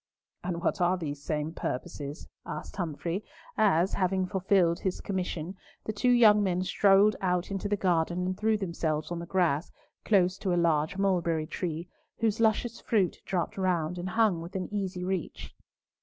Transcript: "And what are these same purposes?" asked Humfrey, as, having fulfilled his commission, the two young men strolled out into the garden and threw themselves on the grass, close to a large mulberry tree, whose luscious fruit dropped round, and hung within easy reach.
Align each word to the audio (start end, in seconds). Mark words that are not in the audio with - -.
"And 0.43 0.63
what 0.63 0.81
are 0.81 0.97
these 0.97 1.21
same 1.21 1.51
purposes?" 1.53 2.27
asked 2.43 2.75
Humfrey, 2.77 3.23
as, 3.55 3.93
having 3.93 4.25
fulfilled 4.25 4.79
his 4.79 4.99
commission, 4.99 5.55
the 5.83 5.93
two 5.93 6.09
young 6.09 6.41
men 6.41 6.63
strolled 6.63 7.15
out 7.21 7.51
into 7.51 7.69
the 7.69 7.75
garden 7.77 8.25
and 8.25 8.35
threw 8.35 8.57
themselves 8.57 9.11
on 9.11 9.19
the 9.19 9.27
grass, 9.27 9.71
close 10.03 10.39
to 10.39 10.55
a 10.55 10.55
large 10.55 10.97
mulberry 10.97 11.45
tree, 11.45 11.87
whose 12.17 12.39
luscious 12.39 12.79
fruit 12.81 13.21
dropped 13.27 13.59
round, 13.59 13.99
and 13.99 14.09
hung 14.09 14.41
within 14.41 14.73
easy 14.73 15.03
reach. 15.03 15.53